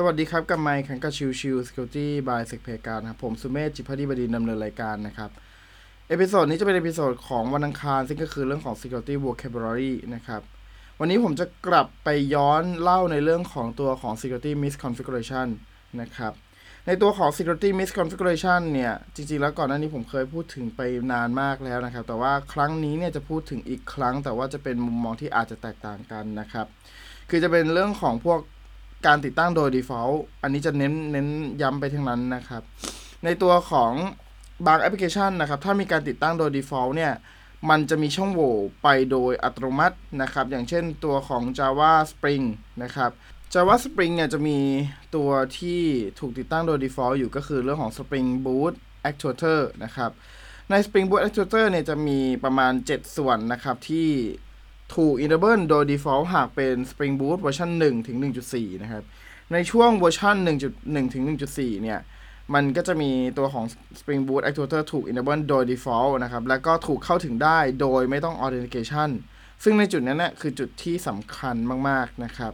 [0.00, 5.30] สวัสดีครับ กลับมาพบกันกับชิวชิว Security by s e c p a y การนะครับผมสุเมธจิพัดีบดีดำเนินรายการนะครับ
[6.08, 10.42] episode นี้จะเป็น episode ของวันอังคาร ซึ่งก็คือเรื่องของ Security Vocabulary นะครับ
[11.00, 15.48] วันนี้ผมจะกลับไปย้อนเล่าในเรื่องของตัวของ Security Misconfiguration
[16.00, 16.32] นะครับ
[16.86, 20.80] ในตัวของ Security Misconfiguration เนี่ย จริงๆ แล้วก่อนหน้านี้ผมเคยพูดถึงไป
[21.12, 26.66] นานมากแล้วนะครับ แต่ว่าครั้งนี้เนี่ยจะพูดถึงอีกครั้ง แต่ว่าจะเป็นมุมมองที่อาจจะแตกต่างกันนะครับ
[27.30, 28.40] คือจะเป็นเรื่องของพวก
[29.06, 31.28] การติดตั้งโดย default อันนี้จะเน้นเน้น
[31.62, 32.62] ย้ำไปทั้งนั้นนะครับ
[33.24, 33.92] ในตัวของ
[34.66, 37.12] บางแอปพลิเคชันนะครับ ถ้ามีการติดตั้งโดย default เนี่ย
[37.70, 42.44] มันจะมีช่องโหว่ไปโดยอัตโนมัตินะครับ อย่างเช่นตัวของ Java Spring
[42.82, 43.10] นะครับ
[43.52, 44.58] Java Spring เนี่ยจะมี
[45.16, 45.82] ตัวที่
[46.18, 48.72] ถูกติดตั้งโดย default อยู่ก็คือเรื่องของ Spring Boot
[49.10, 50.10] Actuator นะครับ
[50.70, 54.08] ใน Spring Boot Actuator เนี่ยจะมีประมาณ 7 ส่วนนะครับที่
[54.94, 58.16] ถูก enable โดย default หากเป็น Spring Boot เวอร์ชัน1ถึง
[58.50, 59.04] 1.4 นะครับ
[59.52, 60.36] ในช่วงเวอร์ชัน
[60.74, 61.22] 1.1ถึง
[61.52, 62.00] 1.4 เนี่ย
[62.54, 63.64] มันก็จะมีตัวของ
[63.98, 69.10] Spring Boot Actuator ถูก enable โดย default นะครับ แล้วก็ถูกเข้าถึงได้โดยไม่ต้อง authentication
[69.64, 71.56] ซึ่งในจุดนั้นนะคือจุดที่สำคัญ
[71.88, 72.52] มาก ๆ นะครับ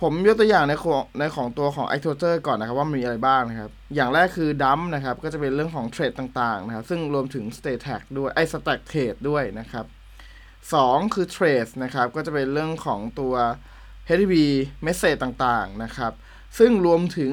[0.00, 8.44] ผมยกตัวอย่างในของในของตัวของ Actuator ก่อนนะครับว่ามีอะไรบ้างนะครับ อย่างแรกคือ dump นะครับ ก็จะเป็นเรื่องของ thread ต่าง ๆ นะครับ ซึ่งรวมถึง state tag ด้วยไอ้
[8.52, 9.86] stack Trade ด้วยนะครับ
[10.70, 13.34] 2 คือ trace นะครับ ก็จะเป็นเรื่องของตัว
[14.08, 14.34] HTTP
[14.86, 16.12] message ต่างๆ นะครับ
[16.58, 17.32] ซึ่งรวมถึง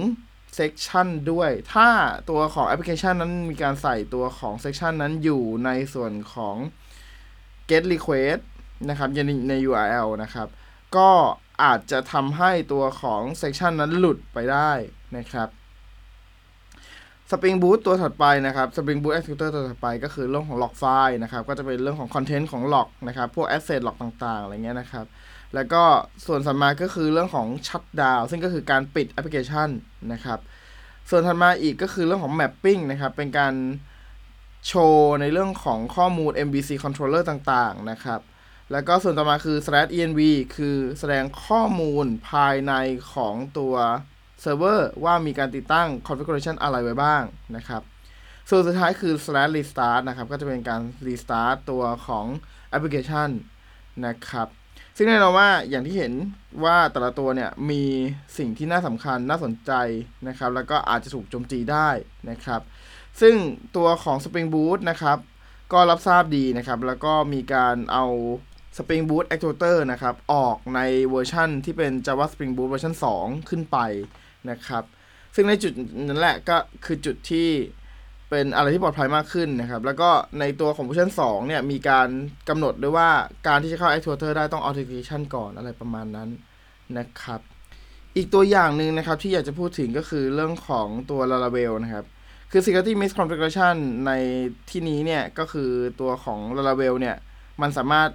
[0.58, 1.90] section ด้วย ถ้า
[2.30, 6.56] ตัวของแอปพลิเคชันนั้นมีการใส่ตัวของ section นั้นอยู่ในส่วนของ
[7.70, 8.42] get request
[8.90, 9.20] นะครับใน
[9.50, 10.48] ใน URL นะครับ
[10.98, 11.12] ก็
[11.64, 14.72] อาจจะทำให้ตัวของ section นั้นหลุดไปได้
[15.18, 15.50] นะครับ
[17.32, 23.28] Spring Boot ตัวถัดไปนะครับ Spring Boot Executor ตัวถัดไปก็คือเรื่องของ log file นะครับ ก็จะเป็นเรื่องของ content ของ log นะครับ
[23.36, 25.06] พวก asset log ต่างๆ อะไรเงี้ยนะครับ
[25.56, 25.84] แล้วก็
[26.26, 29.70] ส่วนถัดมาก็คือเรื่องของ shutdown ซึ่งก็คือการปิดแอปพลิเคชัน
[30.14, 30.40] นะครับ
[31.10, 33.54] ส่วนถัดมาอีกก็คือเรื่องของ mapping นะครับ เป็นการ
[34.68, 38.20] โชว์ในเรื่องของข้อมูล MVC controller ต่างๆ นะครับ
[38.72, 40.22] แล้วก็ส่วนต่อมาคือ slash env
[40.56, 42.74] คือแสดงข้อมูลภายใน
[43.14, 43.76] ของตัว
[44.42, 47.24] เซิร์ฟเวอร์ว่ามีการติดตั้ง configuration อะไรไว้บ้าง
[47.56, 47.82] นะครับ
[48.50, 52.26] ส่วนสุดท้ายคือ slash restart นะครับ ก็จะเป็นการ restart ตัวของ
[52.70, 53.30] แอปพลิเคชัน
[54.06, 54.48] นะครับ
[54.98, 56.14] ซึ่งแน่นอนว่าอย่างที่เห็น
[56.64, 57.84] ว่าแต่ละตัวเนี่ยมี
[58.38, 59.72] สิ่งที่น่าสำคัญน่าสนใจ
[60.28, 61.90] นะครับ แล้วก็อาจจะถูกโจมตีได้
[62.30, 62.62] นะครับ
[63.22, 63.36] ซึ่ง
[63.76, 65.18] ตัวของ Spring Boot นะครับ
[65.74, 68.06] ก็รับทราบดีนะครับ แล้วก็มีการเอา
[68.78, 70.80] Spring Boot Actuator นะครับ ออกใน
[71.10, 73.78] เวอร์ชันที่เป็น Java Spring Boot เวอร์ชัน2 ขึ้นไป
[74.50, 74.84] นะครับ
[75.36, 75.72] ซึ่งในจุด
[76.10, 77.50] นั้นแหละก็คือจุดที่
[78.30, 82.08] เป็นอะไรที่ปลอดภัยมากขึ้นนะครับ แล้วก็ในตัวของเวอร์ชัน2เนี่ยมีการ
[82.50, 83.10] กำหนดด้วยว่า
[83.48, 86.30] การที่จะเข้า Actuator ได้ต้อง Authentication ก่อนอะไรประมาณนั้น
[86.98, 87.42] นะครับ
[88.16, 92.06] อีกตัวอย่างหนึ่งนะครับที่อยากจะพูดถึงก็คือเรื่องของตัว Laravel นะครับ
[92.52, 93.76] คือ Security Misconfiguration
[94.08, 94.12] ใน
[94.70, 95.70] ที่นี้เนี่ยก็คือ
[96.02, 97.16] ตัวของ Laravel เนี่ย
[97.62, 98.10] มันสามารถ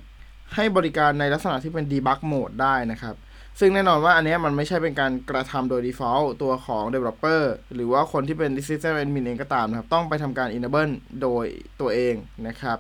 [0.55, 3.15] ให้บริการในลักษณะที่เป็น debug mode ได้นะครับ
[3.61, 7.43] ซึ่งแน่นอนว่าอันนี้มันไม่ใช่เป็นการกระทำโดย default ตัวของ developer
[7.75, 10.93] หรือว่าคนที่เป็น system admin เองก็ตามนะครับ ต้องไปทำการ enable
[11.23, 11.47] โดย
[11.81, 12.15] ตัวเอง
[12.49, 12.79] นะครับ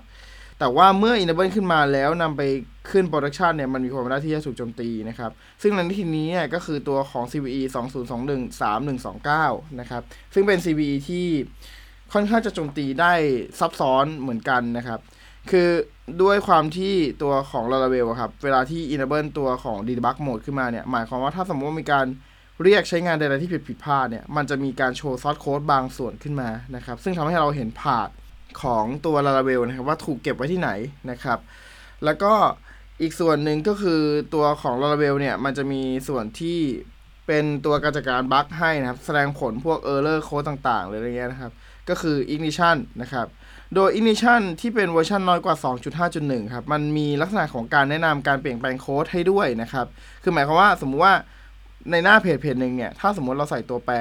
[0.58, 2.42] แต่ว่าเมื่อ enable ขึ้นมาแล้วนำไป
[2.90, 5.30] ขึ้น production เนี่ย มันมีความเป็นได้ที่จะถูกโจมตีนะครับ
[5.62, 7.62] ซึ่งในที่นี้เนี่ยก็คือตัวของ CVE
[8.92, 10.02] 20213129 นะครับ
[10.34, 11.26] ซึ่งเป็น CVE ที่
[12.12, 13.12] ค่อนข้างจะโจมตีได้
[13.60, 15.00] ซับซ้อนเหมือนกันนะครับ
[15.50, 15.68] คือ
[16.22, 22.06] ด้วยความที่ตัวของ Laravel ครับ เวลาที่ enable ตัวของ debug mode ขึ้นมาเนี่ย หมายความว่าถ้าสมมติว่ามีการ
[22.62, 28.08] เรียกใช้งานใดๆที่ผิดผิดพลาดเนี่ย มันจะมีการโชว์ซอสโค้ดบางส่วนขึ้นมานะครับ ซึ่งทำให้เราเห็นพาด
[28.62, 30.70] ของตัว Laravel นะครับว่าถูกเก็บไว้ที่ไหน
[31.10, 31.38] นะครับ
[32.04, 32.32] แล้วก็
[33.00, 34.00] อีกส่วนหนึ่งก็คือ
[34.34, 36.58] ตัวของ Laravel เนี่ย มันจะมีส่วนที่
[37.26, 41.52] เป็นตัวการจัดการบั๊กให้นะครับ แสดงผลพวก error code ต่างๆหรืออะไรเงี้ยนะครับ
[41.88, 43.26] ก็คือ ignition นะครับ
[43.74, 45.56] โดย ignition ที่เป็นเวอร์ชันน้อยกว่า
[46.04, 49.86] 2.5.1 ครับ มันมีลักษณะของการแนะนำการเปลี่ยนแปลงโค้ดให้ด้วยนะครับ
[50.22, 51.14] คือหมายความว่าสมมุติว่า
[51.90, 53.94] ในหน้าเพจเพจหนึ่งเนี่ย ถ้าสมมติเราใส่ตัวแปร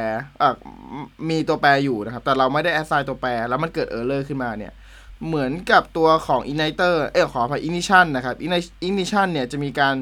[1.30, 4.74] มีตัวแปรอยู่นะครับ แต่เราไม่ได้ assign ตัวแปร แล้วมันเกิด error ขึ้นมาเนี่ย
[5.28, 8.36] เหมือนกับตัวของ igniter เอ้ยขออภัย ignition นะครับ
[8.88, 9.96] ignition เนี่ยจะมีการ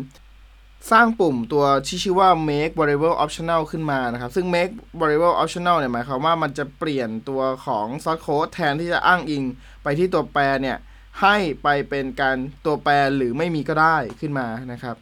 [0.92, 9.44] สร้างปุ่มตัวที่ชื่อว่า make variable optional ขึ้นมานะครับ ซึ่ง make variable optional เนี่ยหมายความว่ามันจะเปลี่ยนตัวของ source code แทนที่จะอ้างอิง
[9.84, 10.78] ไปที่ตัวแปรเนี่ย
[11.22, 14.96] ให้ไปเป็นการตัวแปรหรือไม่มีก็ได้ขึ้นมานะครับ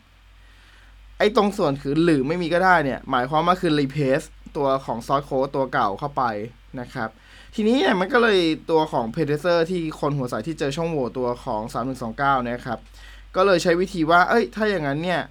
[1.17, 4.25] ไอ้ตรงส่วนคือหรือไม่มีก็ได้เนี่ย หมายความว่าคือ replace
[4.57, 6.23] ตัวของ source code ตัวเก่าเข้าไป
[6.79, 7.09] นะครับ
[7.55, 8.39] ทีนี้เนี่ยมันก็เลย
[8.71, 11.61] ตัวของ predecessor ที่คนหัวใสที่เจอช่องโหว่ตัวของ
[12.07, 12.79] 3129เนี่ยครับ
[13.35, 15.21] ก็เลยใช้วิธีว่า เอ้ย ถ้าอย่างนั้นเนี่ย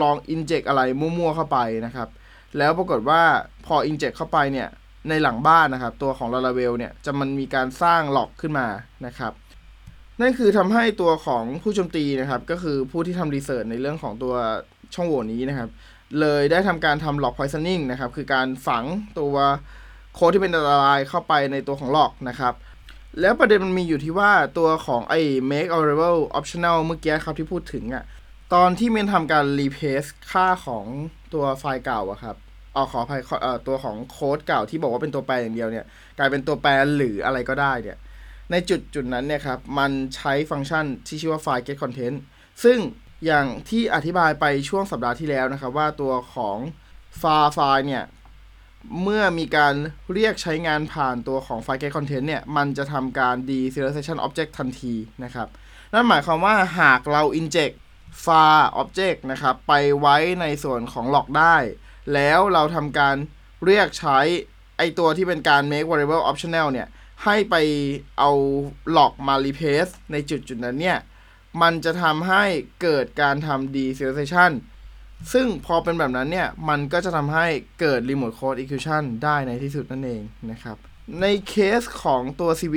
[0.00, 2.08] ลอง inject อะไรมั่วๆเข้าไปนะครับ
[2.58, 3.22] แล้วปรากฏว่า
[3.66, 4.68] พอ inject เข้าไปเนี่ย
[5.08, 8.66] ในหลังบ้านนะครับ ตัวของ Laravel เนี่ยจะมันมีการสร้างหลอกขึ้นมา
[9.06, 9.32] นะครับ
[10.20, 14.34] นั่นคือทำให้ตัวของผู้โจมตีนะครับ ก็คือผู้ที่ทำรีเสิร์ชในเรื่องของตัว
[14.94, 15.68] ช่องโหว่นี้นะครับ
[16.20, 18.84] เลยได้ทำการทำหลอก poisoning นะครับ คือการฝัง
[19.18, 19.34] ตัว
[20.14, 22.54] โค้ดที่เป็นอันตรายเข้าไปในตัวของหลอกนะครับ
[23.20, 28.04] แล้วประเด็นมันมีอยู่ที่ว่าตัวของไอ้ make available optional เมื่อกี้ครับที่พูดถึงอะ่ะ
[28.54, 30.84] ตอนที่เมนทำการ replace ค่าของ
[31.34, 32.36] ตัวไฟล์เก่าอะครับ
[32.74, 35.84] เอาขออภัยขอเอ่อตัวของโค้ดเก่าที่บอกว่าเป็นตัวแปรอย่างเดียวเนี่ย
[36.18, 37.98] กลายเป็นตัวแปรหรืออะไรก็ได้เนี่ย
[38.50, 42.16] ในจุดจุดนั้นเนี่ยครับ มันใช้ฟังก์ชันที่ชื่อว่า file get content
[42.64, 42.78] ซึ่ง
[43.26, 46.58] อย่างที่อธิบายไปช่วงสัปดาห์ที่แล้วนะครับ ว่าตัวของ
[47.20, 48.04] far file เนี่ย
[49.02, 49.74] เมื่อมีการ
[50.12, 54.94] เรียกใช้งานผ่านตัวของ file get content เนี่ย มันจะทำการ deserialization object ทันที
[55.24, 55.48] นะครับ
[55.92, 57.76] นั่นหมายความว่าหากเรา inject
[58.24, 61.56] far object นะครับ ไปไว้ในส่วนของ log ได้
[62.14, 63.16] แล้วเราทำการ
[63.64, 64.18] เรียกใช้
[64.78, 66.88] ไอตัวที่เป็นการ make variable optional เนี่ย
[67.24, 67.54] ให้ไป
[68.18, 68.30] เอา
[68.96, 70.98] log มา replace ในจุดจุดนั้นเนี่ย
[71.62, 72.44] มันจะทำให้
[72.82, 74.52] เกิดการทำ deserialization
[75.32, 77.46] ซึ่งพอเป็นแบบนั้นเนี่ย มันก็จะทำให้
[77.80, 80.76] เกิด remote code execution ได้ในที่สุดนั่นเองนะครับ
[81.20, 82.76] ในเคสของตัว CVE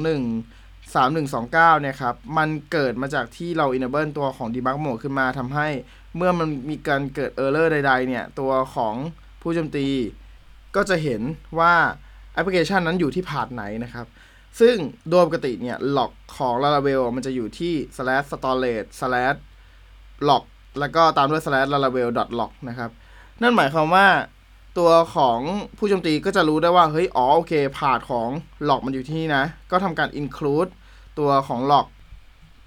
[0.00, 5.68] 2021 3129เนี่ยครับ มันเกิดมาจากที่เรา enable ตัวของ debug mode ขึ้นมาทำให้
[6.16, 8.94] เมื่อมันมีการเกิด error ใด ๆ เนี่ย ตัวของ
[9.42, 9.86] ผู้โจมตี
[10.76, 11.22] ก็จะเห็น
[11.58, 11.74] ว่า
[12.34, 14.06] แอปพลิเคชันนั้นอยู่ที่ path ไหนนะครับ
[14.60, 14.76] ซึ่ง
[15.10, 19.38] โดยปกติเนี่ย log ของ Laravel มันจะอยู่ที่ slash storage slash
[20.28, 20.44] log
[20.78, 22.08] แล้วก็ตามด้วย slash laravel
[22.40, 22.90] log นะครับ
[23.42, 24.06] นั่นหมายความว่า
[24.78, 25.38] ตัวของ
[25.76, 28.28] ผู้โจมตีก็จะรู้ได้ว่า เฮ้ย อ๋อ โอเค path ของ
[28.68, 30.70] log มันอยู่ที่นี่นะ ก็ทำการ include
[31.18, 31.86] ตัวของ log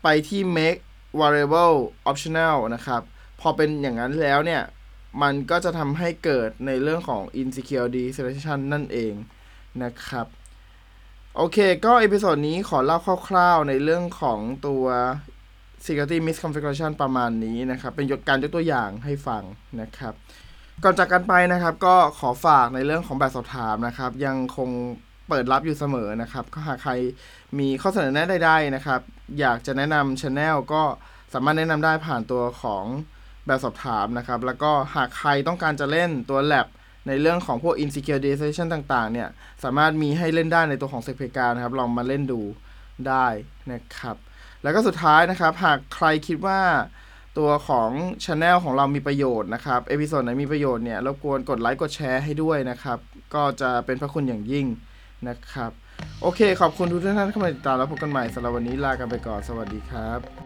[0.03, 0.81] ไปที่ make view
[1.19, 1.75] variable
[2.09, 3.01] optional นะครับ
[3.39, 4.61] พอเป็นอย่างนั้นแล้วเนี่ย
[5.21, 9.13] มันก็จะทำให้เกิดในเรื่องของ insecure deserialization นั่นเอง
[9.83, 10.27] นะครับ
[11.35, 12.97] โอเค ก็ episode นี้ขอเล่า
[13.27, 14.85] คร่าวๆ ในเรื่องของตัว
[15.85, 19.43] security misconfiguration ประมาณนี้นะครับ เป็นการยกตัวอย่างให้ฟัง
[19.81, 20.13] นะครับ
[20.83, 24.69] ก่อนจากกันไปนะครับ ก็ขอฝากในเรื่องของแบบสอบถามนะครับ ยังคง
[25.29, 26.93] เปิดรับอยู่เสมอนะครับ ก็หากใคร
[27.59, 28.99] มีข้อเสนอแนะใดๆนะครับ
[29.39, 30.83] อยากจะแนะนำ Channel ก็
[31.33, 32.83] สามารถแนะนำได้ผ่านตัวของ
[33.45, 36.67] แบบสอบถามนะครับ แล้วก็หากใครต้องการจะเล่นตัว lab
[37.07, 39.29] ในเรื่องของพวก insecure deceleration ต่างๆ เนี่ย
[39.63, 42.41] สามารถมีให้เล่นได้ในตัวของ s e c p k นะครับ ลองมาเล่นดู
[43.07, 43.27] ได้
[43.71, 44.15] นะครับ
[44.63, 46.59] แล้วก็สุดท้ายนะครับ หากใครคิดว่า
[47.37, 47.89] ตัวของ
[48.25, 52.97] ช anel ของเรามีประโยชน์นะครับ episode ไหนมีประโยชน์เนี่ยรบกวนกดไลค์กดแชร์ให้ด้วยนะครับ
[53.33, 54.65] ก็จะเป็นพระคุณอย่างยิ่ง
[55.27, 55.71] นะครับ
[56.21, 60.44] โอเค ขอบคุณทุกท่านที่เข้ามาติดตามแล้วพบกันใหม่สำหรับวันนี้ลากันไปก่อน สวัสดีครับ